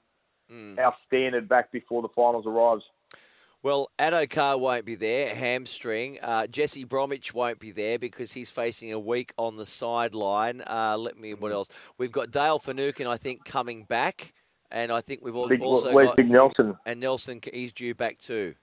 mm. 0.52 0.78
our 0.80 0.96
standard 1.08 1.48
back 1.48 1.72
before 1.72 2.02
the 2.02 2.10
finals 2.16 2.46
arrives. 2.48 2.84
Well, 3.64 3.90
Addo-Carr 3.98 4.58
won't 4.58 4.84
be 4.84 4.96
there, 4.96 5.34
hamstring. 5.34 6.20
Uh, 6.22 6.48
Jesse 6.48 6.84
Bromwich 6.84 7.34
won't 7.34 7.60
be 7.60 7.72
there 7.72 7.98
because 7.98 8.34
he's 8.34 8.50
facing 8.50 8.92
a 8.92 9.00
week 9.00 9.34
on 9.38 9.56
the 9.56 9.66
sideline. 9.66 10.62
Uh, 10.68 10.98
let 11.00 11.18
me, 11.18 11.34
what 11.34 11.54
else? 11.54 11.70
We've 11.98 12.12
got 12.12 12.30
Dale 12.30 12.60
Finucane, 12.60 13.08
I 13.08 13.16
think, 13.16 13.46
coming 13.46 13.86
back. 13.86 14.34
And 14.70 14.92
I 14.92 15.00
think 15.00 15.22
we've 15.24 15.34
big, 15.48 15.62
also 15.62 15.94
where's 15.94 16.10
got... 16.10 16.18
Big 16.18 16.30
Nelson? 16.30 16.76
And 16.86 17.00
Nelson, 17.00 17.40
he's 17.54 17.72
due 17.72 17.96
back 17.96 18.20
too 18.20 18.56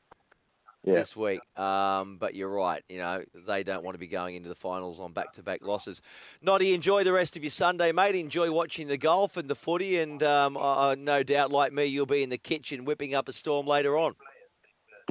yeah. 0.85 0.97
this 0.97 1.17
week. 1.17 1.41
Um, 1.57 2.19
but 2.19 2.35
you're 2.35 2.51
right. 2.51 2.83
You 2.91 2.99
know, 2.99 3.23
they 3.47 3.63
don't 3.63 3.83
want 3.83 3.95
to 3.95 3.99
be 3.99 4.09
going 4.09 4.35
into 4.35 4.51
the 4.51 4.55
finals 4.55 5.01
on 5.01 5.13
back 5.13 5.33
to 5.35 5.43
back 5.43 5.61
losses. 5.63 6.03
Noddy, 6.43 6.75
enjoy 6.75 7.05
the 7.05 7.13
rest 7.15 7.37
of 7.37 7.43
your 7.43 7.51
Sunday, 7.51 7.93
mate. 7.93 8.17
Enjoy 8.17 8.51
watching 8.51 8.89
the 8.89 8.99
golf 8.99 9.39
and 9.39 9.49
the 9.49 9.55
footy. 9.55 9.99
And 9.99 10.23
um, 10.23 10.59
no 10.99 11.23
doubt, 11.23 11.53
like 11.53 11.73
me, 11.73 11.87
you'll 11.87 12.05
be 12.05 12.23
in 12.23 12.29
the 12.29 12.39
kitchen 12.39 12.85
whipping 12.85 13.15
up 13.15 13.29
a 13.29 13.33
storm 13.33 13.67
later 13.67 13.97
on. 13.97 14.15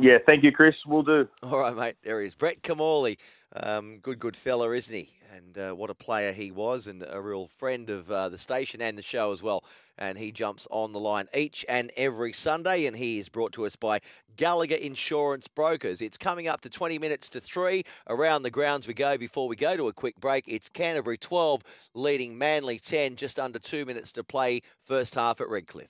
Yeah, 0.01 0.17
thank 0.25 0.43
you, 0.43 0.51
Chris. 0.51 0.75
We'll 0.85 1.03
do. 1.03 1.27
All 1.43 1.59
right, 1.59 1.75
mate. 1.75 1.95
There 2.03 2.21
he 2.21 2.27
is. 2.27 2.35
Brett 2.35 2.61
Kimmorley. 2.63 3.17
Um, 3.55 3.99
good, 3.99 4.19
good 4.19 4.35
fella, 4.35 4.71
isn't 4.71 4.93
he? 4.93 5.09
And 5.35 5.57
uh, 5.57 5.75
what 5.75 5.89
a 5.89 5.95
player 5.95 6.31
he 6.31 6.51
was, 6.51 6.87
and 6.87 7.03
a 7.07 7.21
real 7.21 7.47
friend 7.47 7.89
of 7.89 8.09
uh, 8.09 8.29
the 8.29 8.37
station 8.37 8.81
and 8.81 8.97
the 8.97 9.01
show 9.01 9.31
as 9.31 9.43
well. 9.43 9.63
And 9.97 10.17
he 10.17 10.31
jumps 10.31 10.67
on 10.71 10.91
the 10.91 10.99
line 10.99 11.27
each 11.35 11.65
and 11.67 11.91
every 11.97 12.33
Sunday, 12.33 12.85
and 12.85 12.95
he 12.95 13.19
is 13.19 13.29
brought 13.29 13.53
to 13.53 13.65
us 13.65 13.75
by 13.75 13.99
Gallagher 14.37 14.75
Insurance 14.75 15.47
Brokers. 15.47 16.01
It's 16.01 16.17
coming 16.17 16.47
up 16.47 16.61
to 16.61 16.69
20 16.69 16.97
minutes 16.99 17.29
to 17.31 17.39
three. 17.39 17.83
Around 18.07 18.43
the 18.43 18.51
grounds 18.51 18.87
we 18.87 18.93
go 18.93 19.17
before 19.17 19.47
we 19.47 19.55
go 19.55 19.75
to 19.77 19.87
a 19.87 19.93
quick 19.93 20.19
break. 20.19 20.45
It's 20.47 20.69
Canterbury 20.69 21.17
12 21.17 21.63
leading 21.93 22.37
Manly 22.37 22.79
10, 22.79 23.15
just 23.15 23.39
under 23.39 23.59
two 23.59 23.85
minutes 23.85 24.11
to 24.13 24.23
play 24.23 24.61
first 24.79 25.15
half 25.15 25.41
at 25.41 25.49
Redcliffe. 25.49 25.87